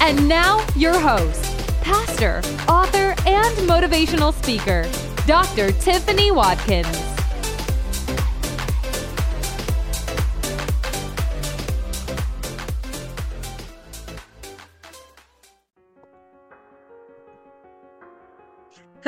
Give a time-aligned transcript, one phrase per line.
[0.00, 1.44] And now, your host,
[1.82, 2.38] pastor,
[2.68, 4.88] author, and motivational speaker,
[5.26, 5.72] Dr.
[5.72, 7.07] Tiffany Watkins.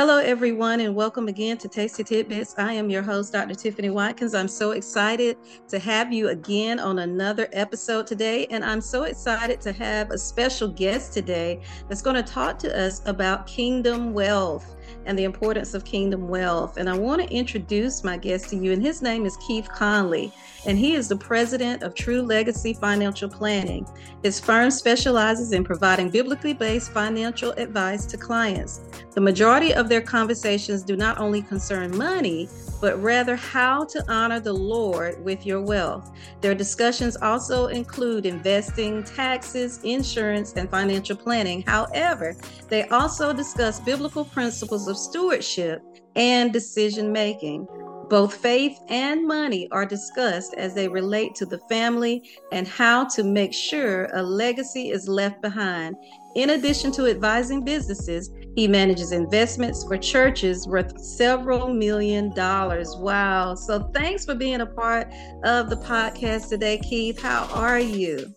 [0.00, 2.54] Hello, everyone, and welcome again to Tasty Tidbits.
[2.56, 3.54] I am your host, Dr.
[3.54, 4.34] Tiffany Watkins.
[4.34, 5.36] I'm so excited
[5.68, 10.16] to have you again on another episode today, and I'm so excited to have a
[10.16, 14.74] special guest today that's going to talk to us about kingdom wealth
[15.06, 16.76] and the importance of kingdom wealth.
[16.76, 20.32] And I want to introduce my guest to you, and his name is Keith Conley,
[20.66, 23.86] and he is the president of True Legacy Financial Planning.
[24.22, 28.80] His firm specializes in providing biblically based financial advice to clients.
[29.14, 32.48] The majority of their conversations do not only concern money,
[32.80, 36.10] but rather how to honor the Lord with your wealth.
[36.40, 41.62] Their discussions also include investing, taxes, insurance, and financial planning.
[41.62, 42.36] However,
[42.68, 45.82] they also discuss biblical principles of stewardship
[46.16, 47.66] and decision making.
[48.10, 53.22] Both faith and money are discussed as they relate to the family and how to
[53.22, 55.94] make sure a legacy is left behind.
[56.34, 62.96] In addition to advising businesses, he manages investments for churches worth several million dollars.
[62.96, 63.54] Wow.
[63.54, 65.12] So thanks for being a part
[65.44, 67.22] of the podcast today, Keith.
[67.22, 68.34] How are you?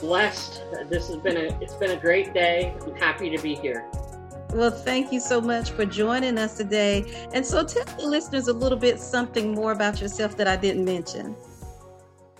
[0.00, 0.62] Blessed.
[0.88, 2.74] This has been a it's been a great day.
[2.86, 3.90] I'm happy to be here.
[4.54, 7.26] Well, thank you so much for joining us today.
[7.32, 10.84] And so tell the listeners a little bit something more about yourself that I didn't
[10.84, 11.34] mention.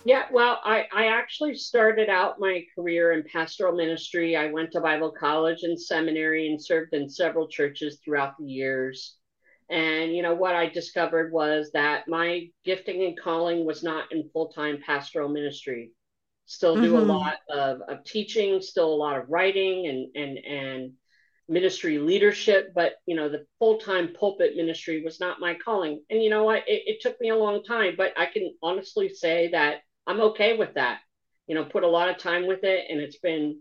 [0.05, 4.37] Yeah, well, I, I actually started out my career in pastoral ministry.
[4.37, 9.17] I went to Bible college and seminary and served in several churches throughout the years.
[9.69, 14.29] And, you know, what I discovered was that my gifting and calling was not in
[14.31, 15.91] full time pastoral ministry.
[16.45, 17.09] Still do mm-hmm.
[17.09, 20.91] a lot of, of teaching, still a lot of writing and, and, and
[21.47, 26.01] ministry leadership, but, you know, the full time pulpit ministry was not my calling.
[26.09, 26.67] And, you know what?
[26.67, 30.57] It, it took me a long time, but I can honestly say that I'm okay
[30.57, 30.99] with that.
[31.47, 33.59] You know, put a lot of time with it, and it's been,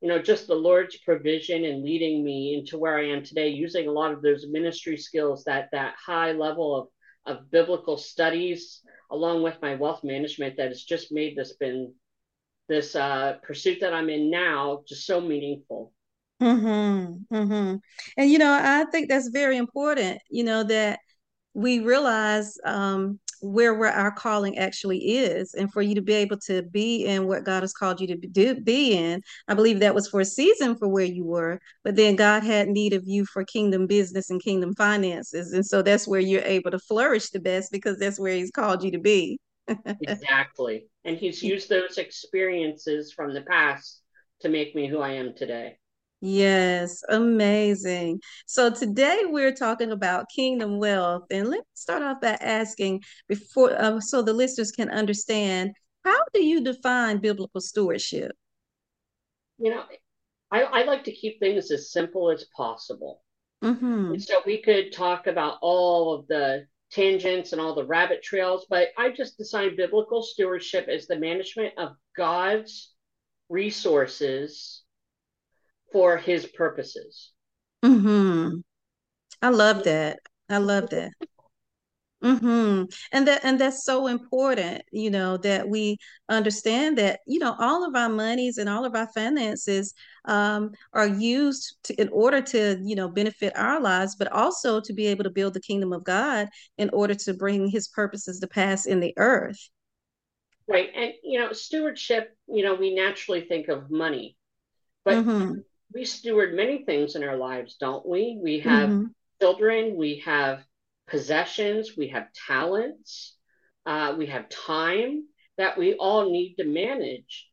[0.00, 3.86] you know, just the Lord's provision and leading me into where I am today, using
[3.86, 6.88] a lot of those ministry skills, that that high level of
[7.26, 11.92] of biblical studies, along with my wealth management, that has just made this been
[12.68, 15.92] this uh, pursuit that I'm in now just so meaningful.
[16.40, 17.76] Mm-hmm, mm-hmm.
[18.16, 20.20] And you know, I think that's very important.
[20.30, 21.00] You know that
[21.54, 26.36] we realize um, where where our calling actually is and for you to be able
[26.36, 29.94] to be in what god has called you to do, be in i believe that
[29.94, 33.24] was for a season for where you were but then god had need of you
[33.26, 37.40] for kingdom business and kingdom finances and so that's where you're able to flourish the
[37.40, 39.38] best because that's where he's called you to be
[40.02, 44.02] exactly and he's used those experiences from the past
[44.40, 45.76] to make me who i am today
[46.20, 48.20] Yes, amazing.
[48.46, 54.00] So today we're talking about kingdom wealth, and let's start off by asking before, uh,
[54.00, 55.72] so the listeners can understand,
[56.04, 58.32] how do you define biblical stewardship?
[59.58, 59.84] You know,
[60.50, 63.22] I, I like to keep things as simple as possible.
[63.62, 64.18] Mm-hmm.
[64.18, 68.88] So we could talk about all of the tangents and all the rabbit trails, but
[68.96, 72.94] I just define biblical stewardship as the management of God's
[73.48, 74.82] resources
[75.92, 77.32] for his purposes.
[77.84, 78.58] Mm-hmm.
[79.40, 80.18] I love that.
[80.48, 81.12] I love that.
[82.22, 82.86] Mm-hmm.
[83.12, 85.98] And that and that's so important, you know, that we
[86.28, 91.06] understand that, you know, all of our monies and all of our finances um, are
[91.06, 95.22] used to, in order to, you know, benefit our lives, but also to be able
[95.22, 98.98] to build the kingdom of God in order to bring his purposes to pass in
[98.98, 99.70] the earth.
[100.66, 100.90] Right.
[100.96, 104.36] And, you know, stewardship, you know, we naturally think of money,
[105.04, 105.60] but mm-hmm
[105.92, 108.38] we steward many things in our lives, don't we?
[108.42, 109.04] We have mm-hmm.
[109.40, 110.64] children, we have
[111.06, 113.36] possessions, we have talents,
[113.86, 115.24] uh, we have time
[115.56, 117.46] that we all need to manage.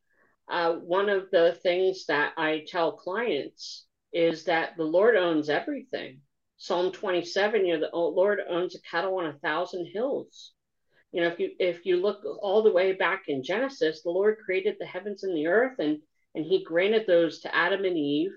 [0.50, 6.22] Uh, one of the things that I tell clients is that the Lord owns everything.
[6.58, 10.52] Psalm 27, you know, the Lord owns a cattle on a thousand hills.
[11.12, 14.38] You know, if you if you look all the way back in Genesis, the Lord
[14.44, 16.00] created the heavens and the earth, and
[16.36, 18.32] and he granted those to Adam and Eve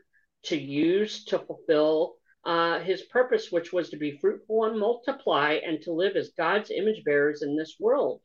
[0.44, 2.14] to use to fulfill
[2.44, 6.70] uh, his purpose, which was to be fruitful and multiply and to live as God's
[6.70, 8.20] image bearers in this world.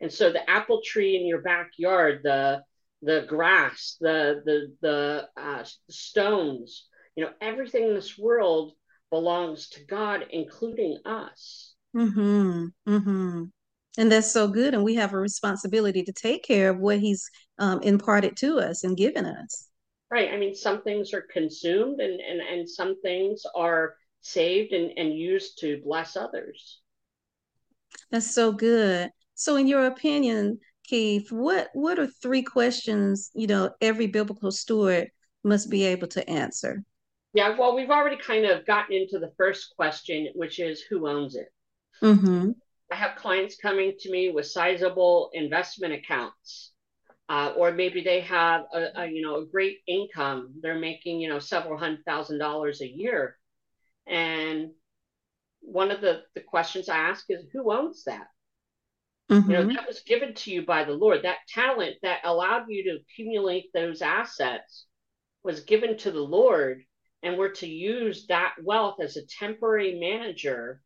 [0.00, 2.62] And so the apple tree in your backyard, the
[3.02, 8.72] the grass, the the the uh, stones, you know, everything in this world
[9.10, 11.74] belongs to God, including us.
[11.96, 12.66] Mm-hmm.
[12.88, 13.44] Mm-hmm.
[13.98, 14.74] And that's so good.
[14.74, 17.28] And we have a responsibility to take care of what He's
[17.58, 19.68] um, imparted to us and given us.
[20.08, 20.32] Right.
[20.32, 25.12] I mean, some things are consumed and, and, and some things are saved and, and
[25.12, 26.80] used to bless others.
[28.10, 29.10] That's so good.
[29.34, 35.10] So, in your opinion, Keith, what what are three questions you know every biblical steward
[35.44, 36.82] must be able to answer?
[37.34, 41.34] Yeah, well, we've already kind of gotten into the first question, which is who owns
[41.34, 41.48] it.
[42.00, 42.52] Mm-hmm.
[42.90, 46.72] I have clients coming to me with sizable investment accounts,
[47.28, 50.54] uh, or maybe they have a, a, you know a great income.
[50.60, 53.36] They're making you know several hundred thousand dollars a year,
[54.06, 54.70] and
[55.60, 58.28] one of the the questions I ask is who owns that.
[59.30, 59.50] Mm-hmm.
[59.50, 59.74] You know, mm-hmm.
[59.74, 61.22] that was given to you by the Lord.
[61.22, 64.86] That talent that allowed you to accumulate those assets
[65.42, 66.82] was given to the Lord,
[67.22, 70.80] and we're to use that wealth as a temporary manager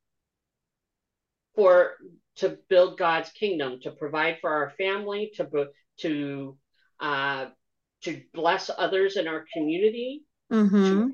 [1.55, 1.93] for
[2.37, 5.69] to build God's kingdom, to provide for our family, to
[5.99, 6.57] to
[7.01, 7.47] uh,
[8.03, 10.23] to bless others in our community,
[10.53, 11.09] mm-hmm.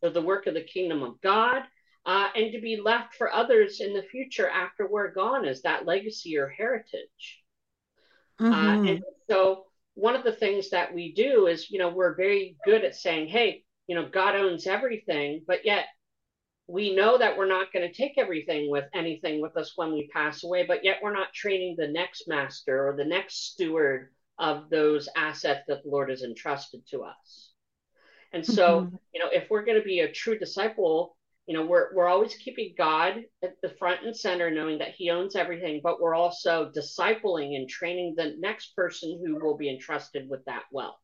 [0.00, 1.62] for the work of the kingdom of God,
[2.06, 5.86] uh, and to be left for others in the future after we're gone as that
[5.86, 7.42] legacy or heritage.
[8.38, 8.52] Uh, mm-hmm.
[8.52, 9.64] Uh, and so,
[9.94, 13.28] one of the things that we do is, you know, we're very good at saying,
[13.28, 15.86] "Hey, you know, God owns everything," but yet
[16.66, 20.08] we know that we're not going to take everything with anything with us when we
[20.12, 24.08] pass away, but yet we're not training the next master or the next steward
[24.38, 27.50] of those assets that the Lord has entrusted to us.
[28.32, 28.96] And so, mm-hmm.
[29.12, 31.16] you know, if we're going to be a true disciple,
[31.46, 35.10] you know, we're we're always keeping God at the front and center, knowing that He
[35.10, 40.28] owns everything, but we're also discipling and training the next person who will be entrusted
[40.28, 40.96] with that wealth.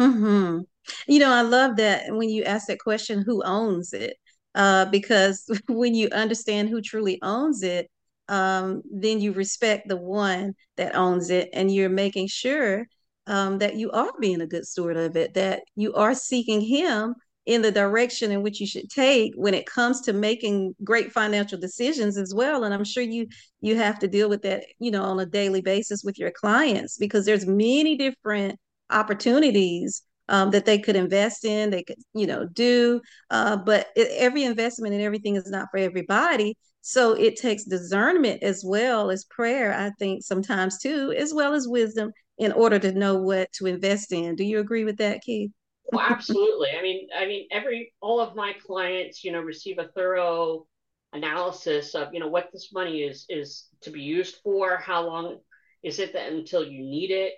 [0.00, 0.60] Hmm.
[1.06, 4.16] You know, I love that when you ask that question, who owns it?
[4.54, 7.90] Uh, because when you understand who truly owns it,
[8.28, 12.86] um, then you respect the one that owns it, and you're making sure
[13.26, 17.14] um, that you are being a good steward of it, that you are seeking Him
[17.44, 21.58] in the direction in which you should take when it comes to making great financial
[21.58, 22.64] decisions as well.
[22.64, 23.26] And i'm sure you
[23.60, 26.98] you have to deal with that you know on a daily basis with your clients
[26.98, 28.58] because there's many different
[28.90, 33.00] opportunities um, that they could invest in, they could, you know, do.
[33.30, 36.56] Uh, but it, every investment and everything is not for everybody.
[36.80, 41.68] So it takes discernment as well as prayer, I think, sometimes too, as well as
[41.68, 44.34] wisdom in order to know what to invest in.
[44.34, 45.50] Do you agree with that, Keith?
[45.92, 46.70] well, absolutely.
[46.76, 50.66] I mean, I mean, every all of my clients, you know, receive a thorough
[51.12, 55.38] analysis of, you know, what this money is is to be used for, how long
[55.82, 57.34] is it that until you need it,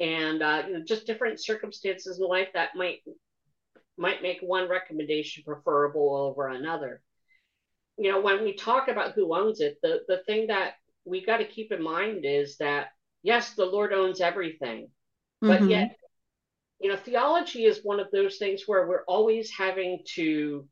[0.00, 3.00] and uh, you know, just different circumstances in life that might
[3.96, 7.02] might make one recommendation preferable over another.
[7.96, 10.74] You know, when we talk about who owns it, the the thing that
[11.04, 12.88] we got to keep in mind is that
[13.22, 14.88] yes, the Lord owns everything,
[15.40, 15.70] but mm-hmm.
[15.70, 15.96] yet,
[16.80, 20.68] you know, theology is one of those things where we're always having to,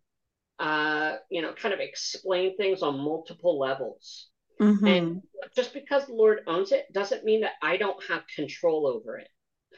[0.61, 4.29] uh, you know, kind of explain things on multiple levels.
[4.61, 4.87] Mm-hmm.
[4.87, 5.23] And
[5.55, 9.29] just because the Lord owns it doesn't mean that I don't have control over it.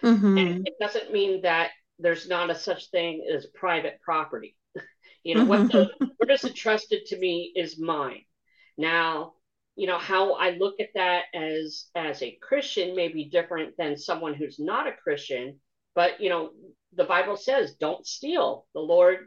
[0.03, 0.39] Mm-hmm.
[0.39, 4.57] And it doesn't mean that there's not a such thing as private property.
[5.25, 6.05] you know, what, the, mm-hmm.
[6.17, 8.23] what is entrusted to me is mine.
[8.77, 9.35] Now,
[9.75, 13.97] you know, how I look at that as as a Christian may be different than
[13.97, 15.61] someone who's not a Christian,
[15.95, 16.51] but you know,
[16.95, 18.67] the Bible says don't steal.
[18.75, 19.19] The Lord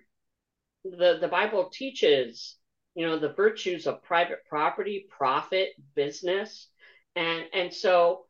[0.84, 2.58] the the Bible teaches
[2.96, 6.68] you know the virtues of private property profit business.
[7.16, 8.26] And and so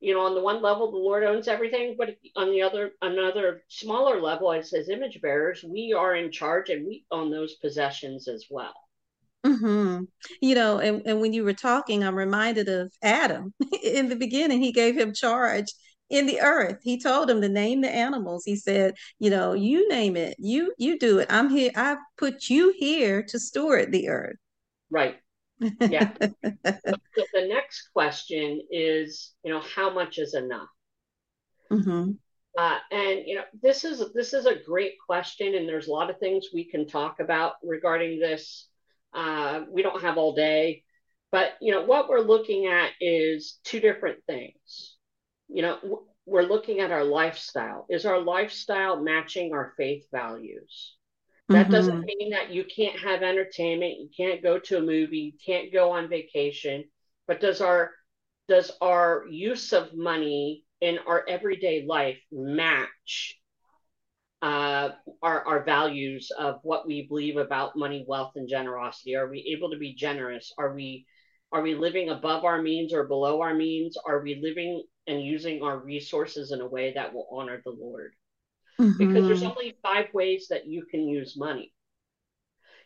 [0.00, 3.62] you know on the one level the lord owns everything but on the other another
[3.68, 8.26] smaller level as his image bearers we are in charge and we own those possessions
[8.26, 8.74] as well.
[9.46, 10.04] Mm-hmm.
[10.42, 13.54] you know and, and when you were talking i'm reminded of adam.
[13.82, 15.66] In the beginning he gave him charge
[16.10, 16.78] in the earth.
[16.82, 18.44] He told him to name the animals.
[18.44, 20.36] He said, you know, you name it.
[20.38, 21.28] You you do it.
[21.30, 21.70] I'm here.
[21.74, 24.36] I put you here to steward the earth.
[24.90, 25.16] Right.
[25.80, 26.10] Yeah.
[26.20, 30.68] so the next question is, you know, how much is enough?
[31.70, 32.12] Mm-hmm.
[32.58, 36.10] Uh, and you know, this is this is a great question, and there's a lot
[36.10, 38.66] of things we can talk about regarding this.
[39.14, 40.82] Uh, we don't have all day,
[41.30, 44.96] but you know, what we're looking at is two different things
[45.52, 47.86] you know we're looking at our lifestyle.
[47.88, 50.96] Is our lifestyle matching our faith values?
[51.48, 51.72] That mm-hmm.
[51.72, 55.72] doesn't mean that you can't have entertainment, you can't go to a movie, you can't
[55.72, 56.84] go on vacation,
[57.26, 57.90] but does our
[58.48, 63.36] does our use of money in our everyday life match
[64.42, 64.90] uh,
[65.22, 69.14] our, our values of what we believe about money, wealth, and generosity?
[69.14, 70.52] Are we able to be generous?
[70.58, 71.06] Are we
[71.52, 73.96] are we living above our means or below our means?
[74.06, 78.14] Are we living and using our resources in a way that will honor the Lord?
[78.80, 78.96] Mm-hmm.
[78.96, 81.72] Because there's only five ways that you can use money.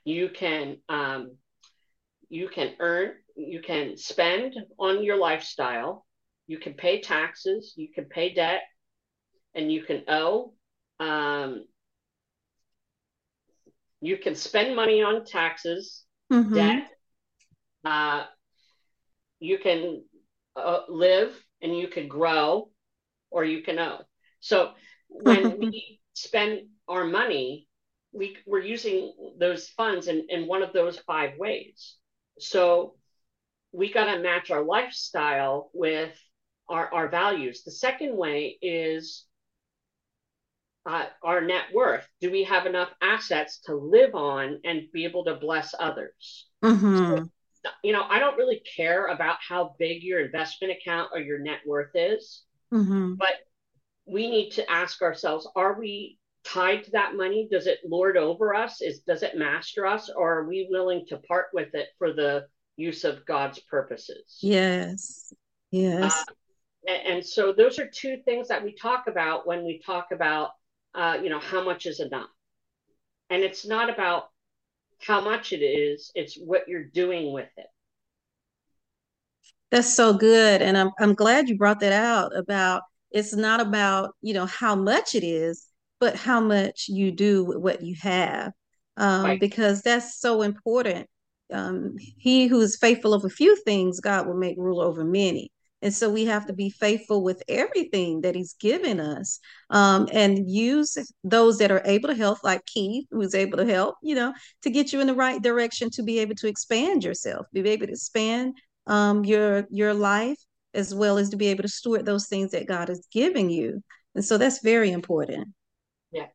[0.04, 1.36] You can um,
[2.28, 6.04] you can earn, you can spend on your lifestyle,
[6.46, 8.62] you can pay taxes, you can pay debt,
[9.54, 10.52] and you can owe.
[10.98, 11.64] Um,
[14.00, 16.54] you can spend money on taxes, mm-hmm.
[16.54, 16.88] debt.
[17.84, 18.24] Uh,
[19.40, 20.02] you can
[20.56, 22.68] uh, live and you can grow,
[23.30, 24.02] or you can owe.
[24.40, 24.72] So
[25.08, 27.66] when we spend our money,
[28.12, 31.96] we, we're using those funds in, in one of those five ways.
[32.38, 32.94] So
[33.72, 36.16] we got to match our lifestyle with
[36.68, 37.64] our, our values.
[37.64, 39.24] The second way is
[40.86, 42.06] uh, our net worth.
[42.20, 46.46] Do we have enough assets to live on and be able to bless others?
[46.62, 46.98] Mm-hmm.
[46.98, 47.30] So,
[47.82, 51.60] you know, I don't really care about how big your investment account or your net
[51.66, 52.42] worth is,
[52.72, 53.14] mm-hmm.
[53.14, 53.34] but
[54.06, 57.48] we need to ask ourselves are we tied to that money?
[57.50, 58.82] Does it lord over us?
[58.82, 60.10] Is does it master us?
[60.14, 64.38] Or are we willing to part with it for the use of god's purposes?
[64.42, 65.32] Yes.
[65.70, 66.12] Yes.
[66.12, 66.32] Uh,
[66.86, 70.50] and, and, so those are two things that we talk about when we talk about
[70.94, 72.28] uh, you know how much is enough.
[73.30, 74.28] And it's not about
[75.00, 77.66] how much it is it's what you're doing with it.
[79.70, 84.14] That's so good and i'm, I'm glad you brought that out about it's not about
[84.22, 85.66] you know how much it is
[86.00, 88.52] but how much you do with what you have.
[88.96, 89.40] Um, right.
[89.40, 91.08] because that's so important.
[91.52, 95.52] Um, he who is faithful of a few things god will make rule over many
[95.84, 99.38] and so we have to be faithful with everything that he's given us
[99.68, 103.96] um, and use those that are able to help, like Keith, who's able to help,
[104.02, 107.46] you know, to get you in the right direction to be able to expand yourself,
[107.52, 108.54] be able to expand
[108.86, 110.38] um, your your life
[110.72, 113.82] as well as to be able to steward those things that God is giving you.
[114.14, 115.48] And so that's very important.
[116.12, 116.28] Yeah.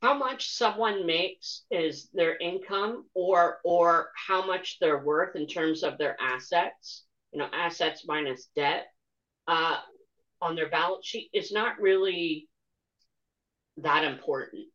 [0.00, 5.82] How much someone makes is their income or or how much they're worth in terms
[5.82, 8.86] of their assets, you know, assets minus debt
[9.46, 9.76] uh,
[10.40, 12.48] on their balance sheet is not really
[13.78, 14.66] that important.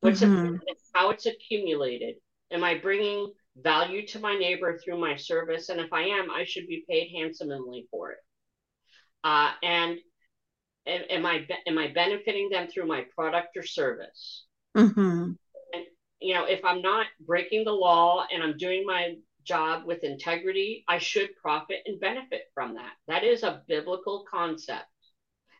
[0.00, 0.36] What's mm-hmm.
[0.36, 2.16] important is how it's accumulated.
[2.50, 5.68] Am I bringing value to my neighbor through my service.
[5.68, 8.18] And if I am, I should be paid handsomely for it.
[9.24, 9.98] Uh, and
[10.86, 14.46] am I am I benefiting them through my product or service?
[14.76, 15.32] Mm-hmm.
[15.74, 15.84] And
[16.20, 19.14] you know, if I'm not breaking the law and I'm doing my
[19.44, 22.92] job with integrity, I should profit and benefit from that.
[23.08, 24.86] That is a biblical concept.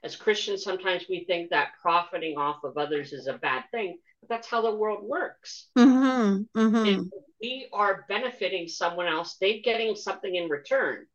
[0.05, 4.29] As Christians, sometimes we think that profiting off of others is a bad thing, but
[4.29, 5.69] that's how the world works.
[5.79, 6.59] Mm-hmm.
[6.59, 7.03] Mm-hmm
[7.43, 11.07] we are benefiting someone else, they're getting something in return.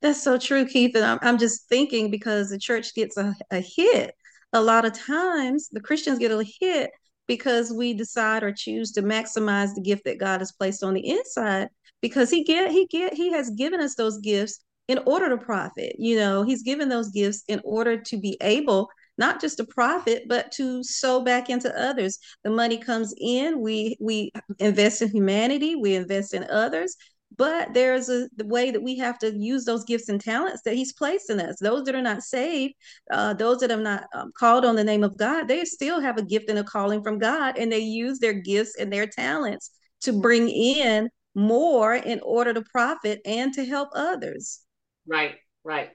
[0.00, 0.94] That's so true, Keith.
[0.96, 4.14] And I'm, I'm just thinking because the church gets a, a hit.
[4.52, 6.90] A lot of times, the Christians get a hit
[7.26, 11.08] because we decide or choose to maximize the gift that God has placed on the
[11.08, 11.68] inside
[12.00, 15.96] because he get he get he has given us those gifts in order to profit
[15.98, 20.24] you know he's given those gifts in order to be able not just to profit,
[20.28, 22.18] but to sow back into others.
[22.42, 26.96] The money comes in, we we invest in humanity, we invest in others,
[27.36, 30.74] but there's a the way that we have to use those gifts and talents that
[30.74, 32.74] he's placed in us those that are not saved
[33.12, 36.16] uh, those that have not um, called on the name of god they still have
[36.16, 39.70] a gift and a calling from god and they use their gifts and their talents
[40.00, 44.60] to bring in more in order to profit and to help others
[45.06, 45.90] right right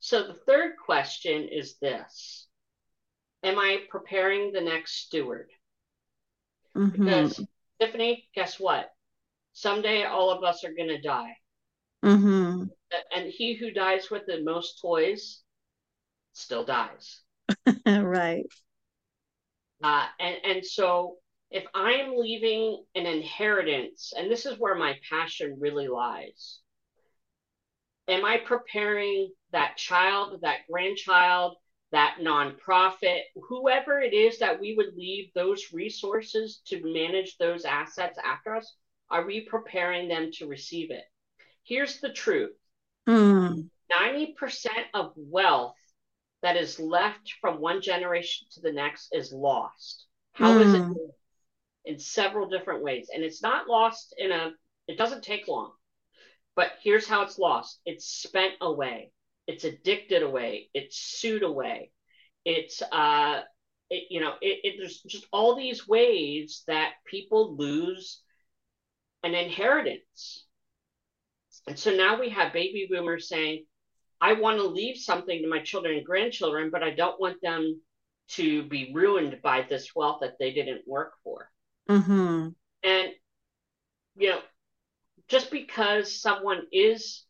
[0.00, 2.46] so the third question is this
[3.44, 5.50] am I preparing the next steward?
[6.76, 7.04] Mm-hmm.
[7.04, 7.40] Because
[7.80, 8.90] Tiffany, guess what?
[9.54, 11.36] Someday all of us are going to die.
[12.04, 12.64] Mm-hmm.
[13.16, 15.42] And he who dies with the most toys
[16.32, 17.20] still dies.
[17.86, 18.44] right.
[19.82, 21.16] Uh, and, and so
[21.50, 26.58] if I am leaving an inheritance, and this is where my passion really lies,
[28.08, 31.56] am I preparing that child, that grandchild,
[31.92, 38.18] that nonprofit, whoever it is that we would leave those resources to manage those assets
[38.22, 38.74] after us,
[39.10, 41.04] are we preparing them to receive it?
[41.64, 42.54] Here's the truth.
[43.08, 43.68] Mm.
[43.92, 45.76] 90% of wealth
[46.42, 50.06] that is left from one generation to the next is lost.
[50.32, 50.60] How mm.
[50.60, 50.82] is it?
[50.82, 50.92] Hmm.
[51.86, 53.08] In several different ways.
[53.12, 54.52] And it's not lost in a,
[54.88, 55.72] it doesn't take long.
[56.56, 59.10] But here's how it's lost it's spent away,
[59.46, 61.90] it's addicted away, it's sued away,
[62.44, 63.40] it's, uh,
[63.90, 68.22] it, you know, it, it, there's just all these ways that people lose
[69.24, 70.46] an inheritance.
[71.66, 73.64] And so now we have baby boomers saying,
[74.20, 77.80] I want to leave something to my children and grandchildren, but I don't want them
[78.32, 81.50] to be ruined by this wealth that they didn't work for.
[81.88, 82.48] Mm-hmm.
[82.82, 83.08] And,
[84.16, 84.40] you know,
[85.28, 87.24] just because someone is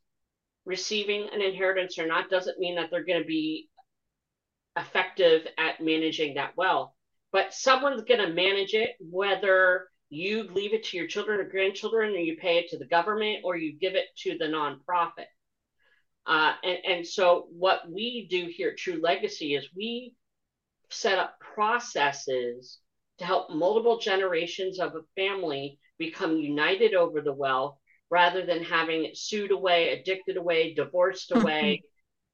[0.65, 3.69] receiving an inheritance or not doesn't mean that they're going to be
[4.77, 6.91] effective at managing that wealth.
[7.33, 12.13] But someone's going to manage it, whether you leave it to your children or grandchildren,
[12.13, 15.27] or you pay it to the government, or you give it to the nonprofit.
[16.27, 20.15] Uh, and, and so, what we do here at True Legacy is we
[20.91, 22.79] set up processes
[23.19, 27.77] to help multiple generations of a family become united over the wealth
[28.11, 31.43] rather than having it sued away, addicted away, divorced mm-hmm.
[31.43, 31.83] away.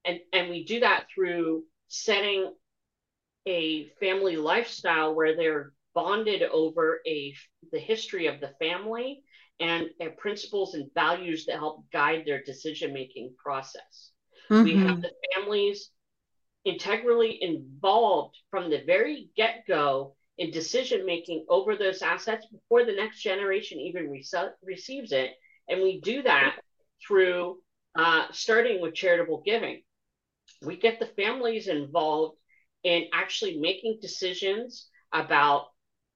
[0.05, 2.53] and, and we do that through setting
[3.47, 7.35] a family lifestyle where they're bonded over a
[7.73, 9.23] the history of the family
[9.59, 14.13] and, principles and values that help guide their decision making process.
[14.51, 14.65] Mm-hmm.
[14.65, 15.91] We have the families
[16.65, 22.93] integrally involved from the very get go in decision making over those assets before the
[22.93, 25.33] next generation even rece- receives it.
[25.69, 26.57] And we do that
[27.07, 27.59] through
[27.95, 29.83] uh, starting with charitable giving.
[30.63, 32.39] We get the families involved
[32.83, 35.67] in actually making decisions about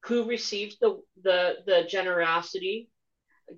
[0.06, 2.88] who receives the, the, the generosity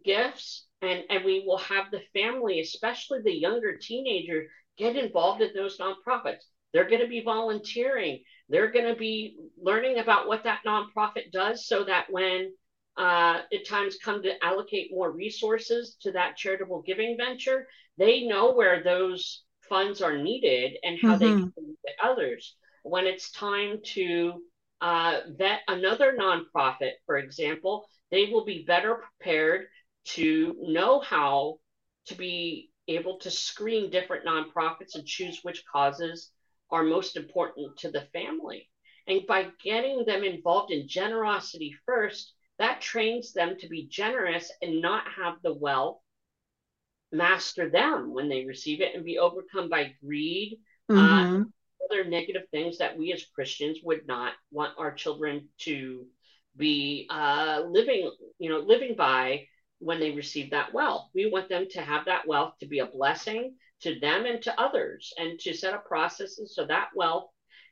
[0.05, 0.67] gifts.
[0.83, 4.45] And, and we will have the family, especially the younger teenager,
[4.77, 6.45] get involved in those nonprofits.
[6.73, 8.23] They're going to be volunteering.
[8.49, 12.53] They're going to be learning about what that nonprofit does so that when
[12.99, 17.67] uh, at times come to allocate more resources to that charitable giving venture,
[17.99, 21.19] they know where those funds are needed and how mm-hmm.
[21.19, 22.57] they can benefit others.
[22.83, 24.43] When it's time to
[24.81, 29.67] uh, vet another nonprofit, for example, they will be better prepared
[30.05, 31.59] to know how
[32.07, 36.31] to be able to screen different nonprofits and choose which causes
[36.71, 38.69] are most important to the family.
[39.07, 44.81] And by getting them involved in generosity first, that trains them to be generous and
[44.81, 46.01] not have the wealth
[47.13, 50.59] master them when they receive it and be overcome by greed,
[50.89, 51.43] uh, mm-hmm.
[51.43, 51.45] uh,
[51.91, 56.07] other negative things that we as Christians would not want our children to
[56.57, 59.47] be uh, living, you know, living by
[59.79, 61.09] when they receive that wealth.
[61.15, 64.61] We want them to have that wealth to be a blessing to them and to
[64.61, 67.29] others and to set up processes so that wealth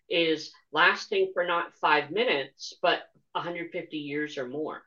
[0.08, 3.00] is lasting for not five minutes, but
[3.32, 4.82] 150 years or more.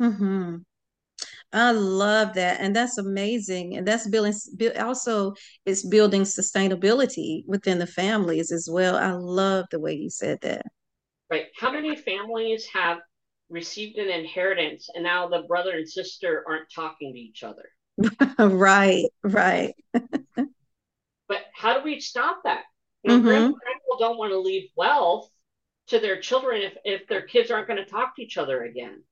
[0.00, 0.56] Mm-hmm.
[1.52, 2.60] I love that.
[2.60, 3.76] And that's amazing.
[3.76, 4.34] And that's building,
[4.78, 5.34] also,
[5.66, 8.96] it's building sustainability within the families as well.
[8.96, 10.64] I love the way you said that.
[11.30, 11.46] Right.
[11.58, 12.98] How many families have
[13.50, 17.68] received an inheritance and now the brother and sister aren't talking to each other?
[18.38, 19.74] right, right.
[19.92, 22.62] but how do we stop that?
[23.02, 23.46] You know, mm-hmm.
[23.48, 25.28] people don't want to leave wealth
[25.88, 29.02] to their children if, if their kids aren't going to talk to each other again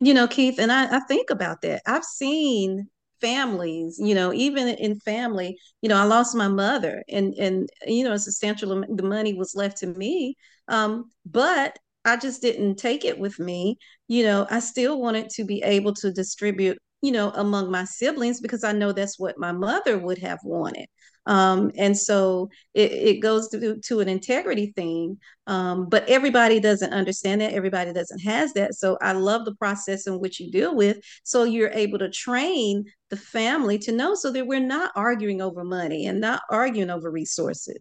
[0.00, 1.82] you know, Keith, and I, I think about that.
[1.86, 2.88] I've seen
[3.20, 8.04] families, you know, even in family, you know, I lost my mother and, and, you
[8.04, 10.36] know, a substantial the money was left to me.
[10.68, 13.78] Um, but I just didn't take it with me.
[14.08, 18.40] You know, I still wanted to be able to distribute, you know, among my siblings
[18.40, 20.86] because I know that's what my mother would have wanted.
[21.26, 25.18] Um, and so it, it goes to, to an integrity thing.
[25.46, 27.52] Um, but everybody doesn't understand that.
[27.52, 28.74] Everybody doesn't has that.
[28.74, 30.98] So I love the process in which you deal with.
[31.24, 35.64] So you're able to train the family to know so that we're not arguing over
[35.64, 37.78] money and not arguing over resources.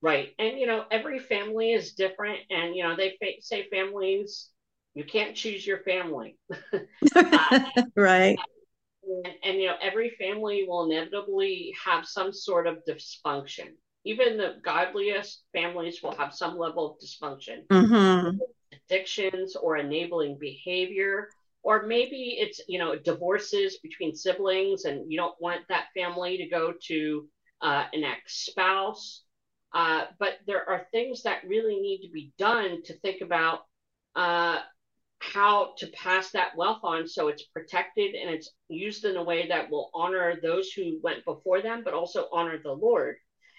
[0.00, 0.34] Right.
[0.38, 2.38] And, you know, every family is different.
[2.50, 4.48] And, you know, they fa- say families,
[4.98, 6.36] you can't choose your family.
[7.14, 7.60] uh,
[7.96, 8.36] right
[9.24, 13.68] and, and, you know every family will inevitably have some sort of dysfunction
[14.04, 18.36] even the godliest families will have some level of dysfunction mm-hmm.
[18.72, 21.28] addictions or enabling behavior
[21.62, 26.48] or maybe it's you know divorces between siblings and you don't want that family to
[26.48, 27.26] go to
[27.62, 29.22] uh, an ex-spouse
[29.74, 33.60] uh, but there are things that really need to be done to think about
[34.16, 34.58] uh,
[35.20, 39.48] how to pass that wealth on so it's protected and it's used in a way
[39.48, 43.16] that will honor those who went before them, but also honor the Lord.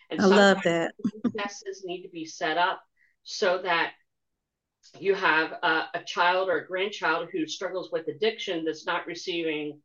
[0.10, 0.94] And I love that.
[1.36, 2.82] Processes need to be set up
[3.24, 3.92] so that
[5.00, 9.80] you have a, a, child or a grandchild who struggles with addiction that's not receiving,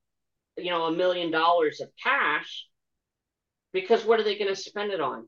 [0.56, 2.66] you know, a million dollars of cash
[3.72, 5.26] because what are they going to spend it on?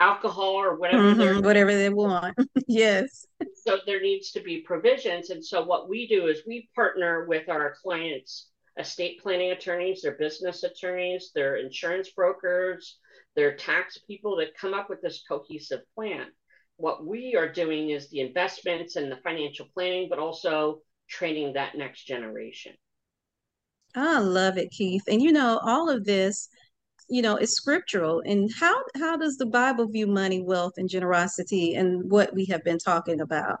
[0.00, 2.36] Alcohol or whatever mm-hmm, whatever they want.
[2.66, 3.26] yes.
[3.64, 5.30] So there needs to be provisions.
[5.30, 10.16] And so what we do is we partner with our clients, estate planning attorneys, their
[10.16, 12.98] business attorneys, their insurance brokers,
[13.36, 16.26] their tax people that come up with this cohesive plan.
[16.76, 21.76] What we are doing is the investments and the financial planning, but also training that
[21.76, 22.72] next generation.
[23.94, 25.04] I love it, Keith.
[25.08, 26.48] And you know, all of this,
[27.08, 28.22] you know, is scriptural.
[28.24, 32.64] And how how does the Bible view money, wealth, and generosity and what we have
[32.64, 33.58] been talking about?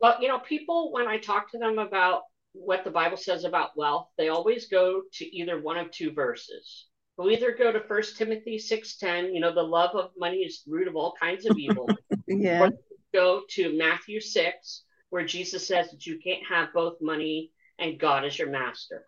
[0.00, 2.22] Well, you know, people when I talk to them about
[2.52, 6.86] what the Bible says about wealth, they always go to either one of two verses.
[7.16, 10.72] We'll either go to First Timothy 6:10, you know, the love of money is the
[10.72, 11.88] root of all kinds of evil.
[12.26, 12.64] yeah.
[12.64, 12.70] Or
[13.12, 18.24] go to Matthew 6, where Jesus says that you can't have both money and God
[18.24, 19.04] as your master.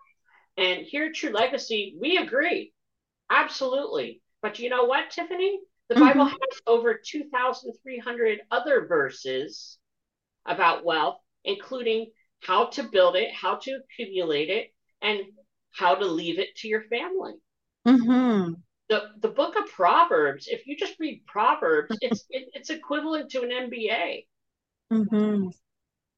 [0.56, 2.72] And here at True Legacy, we agree.
[3.30, 4.20] Absolutely.
[4.42, 5.60] But you know what, Tiffany?
[5.88, 6.04] The mm-hmm.
[6.04, 9.78] Bible has over 2,300 other verses
[10.44, 12.10] about wealth, including
[12.40, 15.20] how to build it, how to accumulate it, and
[15.72, 17.34] how to leave it to your family.
[17.86, 18.54] Mm-hmm.
[18.88, 23.42] The the book of Proverbs, if you just read Proverbs, it's it, it's equivalent to
[23.42, 24.26] an MBA.
[24.92, 25.48] Mm-hmm.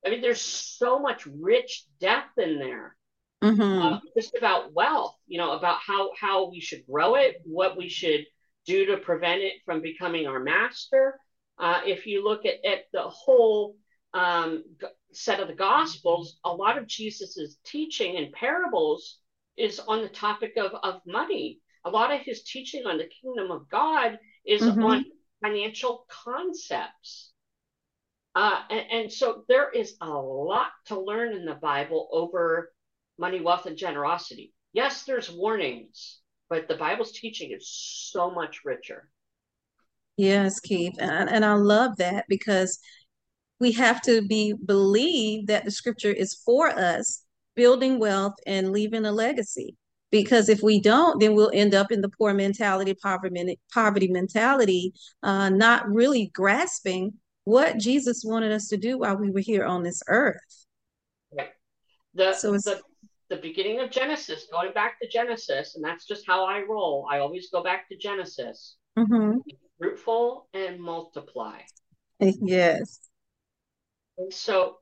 [0.04, 2.96] I mean, there's so much rich depth in there.
[3.42, 3.82] Mm-hmm.
[3.82, 7.88] Uh, just about wealth, you know, about how how we should grow it, what we
[7.88, 8.24] should
[8.66, 11.18] do to prevent it from becoming our master.
[11.58, 13.76] Uh, if you look at, at the whole
[14.14, 14.64] um,
[15.12, 19.18] set of the Gospels, a lot of Jesus's teaching and parables
[19.56, 21.60] is on the topic of, of money.
[21.84, 24.82] A lot of his teaching on the kingdom of God is mm-hmm.
[24.82, 25.04] on
[25.42, 27.32] financial concepts.
[28.34, 32.72] Uh, and, and so there is a lot to learn in the Bible over
[33.18, 34.52] money, wealth, and generosity.
[34.72, 37.68] Yes, there's warnings, but the Bible's teaching is
[38.12, 39.08] so much richer.
[40.16, 40.94] Yes, Keith.
[40.98, 42.78] And, and I love that because
[43.60, 49.04] we have to be believe that the scripture is for us building wealth and leaving
[49.04, 49.76] a legacy.
[50.10, 54.92] Because if we don't, then we'll end up in the poor mentality, poverty, poverty mentality,
[55.22, 57.12] uh, not really grasping
[57.44, 60.66] what Jesus wanted us to do while we were here on this earth.
[61.36, 61.50] Right.
[62.14, 62.80] The, so it's, the,
[63.30, 67.06] the beginning of Genesis, going back to Genesis, and that's just how I roll.
[67.10, 68.76] I always go back to Genesis.
[68.98, 69.38] Mm-hmm.
[69.78, 71.60] Fruitful and multiply.
[72.20, 73.00] Yes.
[74.16, 74.78] And so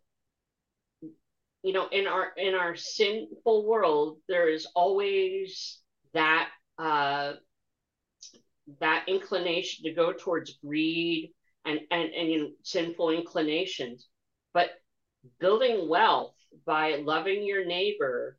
[1.66, 5.80] you know in our in our sinful world there is always
[6.14, 7.32] that uh
[8.78, 11.32] that inclination to go towards greed
[11.64, 14.06] and and and you know, sinful inclinations
[14.54, 14.70] but
[15.40, 18.38] building wealth by loving your neighbor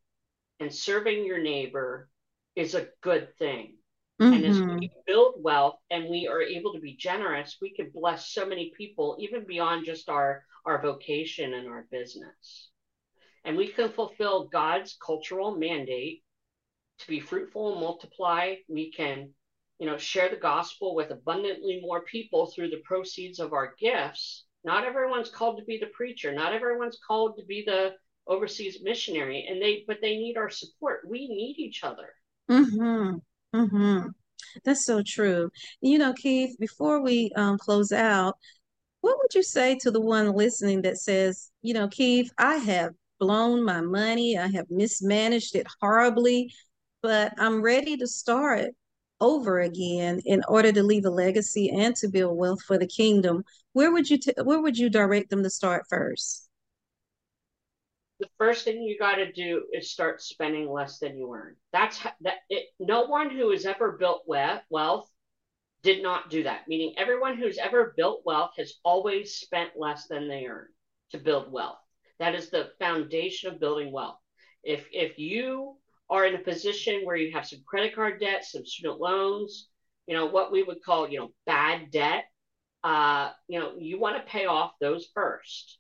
[0.60, 2.10] and serving your neighbor
[2.56, 3.76] is a good thing
[4.22, 4.34] mm-hmm.
[4.34, 4.86] and as we mm-hmm.
[5.06, 9.18] build wealth and we are able to be generous we can bless so many people
[9.20, 12.70] even beyond just our our vocation and our business
[13.48, 16.22] and we can fulfill God's cultural mandate
[17.00, 18.56] to be fruitful and multiply.
[18.68, 19.30] We can,
[19.80, 24.46] you know, share the gospel with abundantly more people through the proceeds of our gifts.
[24.66, 26.34] Not everyone's called to be the preacher.
[26.34, 27.94] Not everyone's called to be the
[28.28, 31.02] overseas missionary, and they but they need our support.
[31.08, 32.10] We need each other.
[32.50, 33.18] mm-hmm.
[33.56, 34.08] Mm-hmm.
[34.64, 35.50] That's so true.
[35.82, 36.56] You know, Keith.
[36.60, 38.36] Before we um, close out,
[39.02, 42.94] what would you say to the one listening that says, you know, Keith, I have
[43.20, 44.38] blown my money.
[44.38, 46.54] I have mismanaged it horribly,
[47.02, 48.72] but I'm ready to start
[49.20, 53.44] over again in order to leave a legacy and to build wealth for the kingdom.
[53.74, 56.47] Where would you t- where would you direct them to start first?
[58.20, 61.56] The first thing you got to do is start spending less than you earn.
[61.72, 62.38] That's how, that.
[62.50, 65.10] It, no one who has ever built wealth
[65.84, 66.68] did not do that.
[66.68, 70.68] Meaning, everyone who's ever built wealth has always spent less than they earn
[71.12, 71.78] to build wealth.
[72.20, 74.18] That is the foundation of building wealth.
[74.64, 75.78] If if you
[76.10, 79.70] are in a position where you have some credit card debt, some student loans,
[80.08, 82.26] you know what we would call you know bad debt,
[82.84, 85.80] uh, you know you want to pay off those first.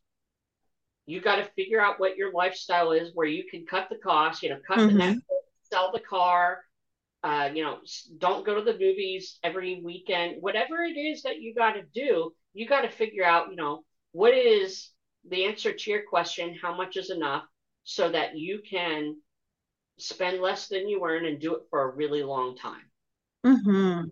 [1.07, 4.43] You got to figure out what your lifestyle is, where you can cut the cost.
[4.43, 4.97] You know, cut mm-hmm.
[4.97, 5.17] the net,
[5.63, 6.59] sell the car.
[7.23, 7.79] Uh, you know,
[8.19, 10.35] don't go to the movies every weekend.
[10.41, 13.49] Whatever it is that you got to do, you got to figure out.
[13.49, 14.89] You know, what is
[15.27, 17.43] the answer to your question, how much is enough,
[17.83, 19.15] so that you can
[19.97, 22.83] spend less than you earn and do it for a really long time.
[23.45, 24.09] Mm-hmm.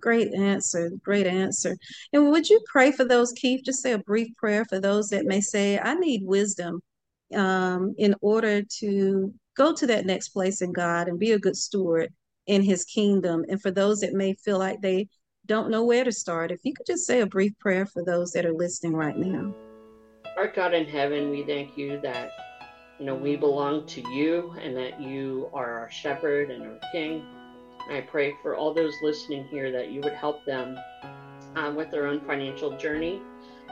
[0.00, 0.90] Great answer.
[1.02, 1.76] Great answer.
[2.12, 3.62] And would you pray for those, Keith?
[3.64, 6.82] Just say a brief prayer for those that may say, I need wisdom
[7.34, 11.56] um, in order to go to that next place in God and be a good
[11.56, 12.12] steward
[12.46, 13.44] in his kingdom.
[13.48, 15.08] And for those that may feel like they
[15.46, 18.32] don't know where to start, if you could just say a brief prayer for those
[18.32, 19.54] that are listening right now.
[20.36, 22.30] Our God in heaven, we thank you that
[22.98, 27.24] you know we belong to you and that you are our shepherd and our king.
[27.90, 30.78] I pray for all those listening here that you would help them
[31.56, 33.20] uh, with their own financial journey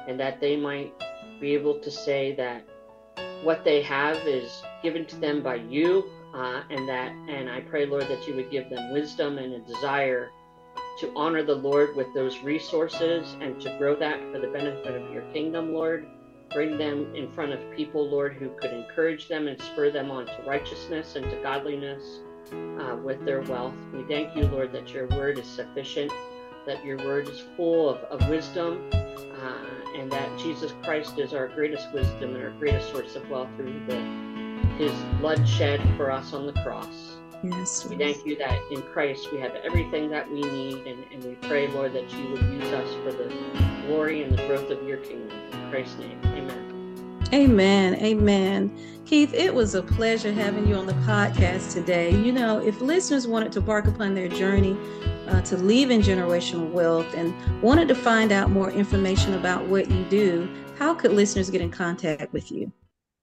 [0.08, 0.92] and that they might
[1.40, 2.64] be able to say that
[3.42, 7.86] what they have is given to them by you uh, and that and i pray
[7.86, 10.30] lord that you would give them wisdom and a desire
[10.98, 15.12] to honor the lord with those resources and to grow that for the benefit of
[15.12, 16.06] your kingdom lord.
[16.52, 20.26] Bring them in front of people lord who could encourage them and spur them on
[20.26, 22.20] to righteousness and to godliness
[22.52, 26.12] uh, with their wealth we thank you lord that your word is sufficient
[26.66, 31.48] that your word is full of, of wisdom uh, and that Jesus Christ is our
[31.48, 34.00] greatest wisdom and our greatest source of wealth through the,
[34.76, 37.16] his blood shed for us on the cross.
[37.42, 37.86] Yes.
[37.86, 41.34] We thank you that in Christ we have everything that we need, and, and we
[41.46, 43.28] pray, Lord, that you would use us for the
[43.86, 45.36] glory and the growth of your kingdom.
[45.52, 46.63] In Christ's name, amen.
[47.34, 47.96] Amen.
[47.96, 48.70] Amen.
[49.06, 52.12] Keith, it was a pleasure having you on the podcast today.
[52.12, 54.76] You know, if listeners wanted to embark upon their journey
[55.26, 60.04] uh, to leaving generational wealth and wanted to find out more information about what you
[60.04, 62.70] do, how could listeners get in contact with you?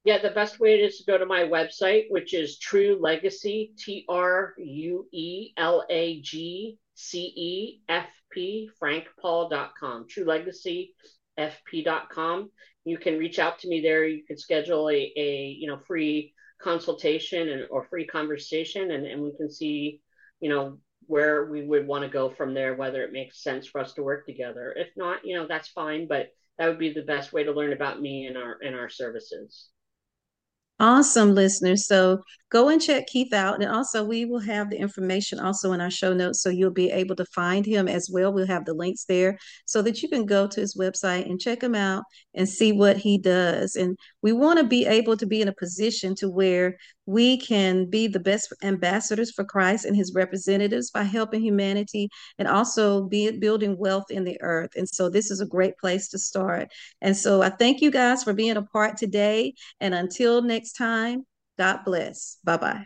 [0.04, 4.04] Yeah, the best way is to go to my website, which is True Legacy, T
[4.10, 10.08] R U E L A G C E F P, frankpaul.com.
[10.10, 10.96] True Legacy,
[11.40, 12.50] fp.com.
[12.84, 14.06] You can reach out to me there.
[14.06, 19.22] You can schedule a, a you know free consultation and or free conversation and, and
[19.22, 20.02] we can see,
[20.40, 23.82] you know, where we would want to go from there, whether it makes sense for
[23.82, 24.74] us to work together.
[24.78, 27.74] If not, you know, that's fine, but that would be the best way to learn
[27.74, 29.70] about me and our and our services.
[30.82, 31.86] Awesome, listeners.
[31.86, 33.62] So go and check Keith out.
[33.62, 36.42] And also, we will have the information also in our show notes.
[36.42, 38.34] So you'll be able to find him as well.
[38.34, 41.62] We'll have the links there so that you can go to his website and check
[41.62, 43.76] him out and see what he does.
[43.76, 47.90] And we want to be able to be in a position to where we can
[47.90, 53.32] be the best ambassadors for Christ and his representatives by helping humanity and also be
[53.32, 54.72] building wealth in the earth.
[54.76, 56.70] And so this is a great place to start.
[57.02, 59.54] And so I thank you guys for being a part today.
[59.80, 61.26] And until next time,
[61.58, 62.38] God bless.
[62.44, 62.86] Bye bye.